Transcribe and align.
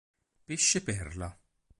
Pesce 0.47 0.81
perla 0.81 1.29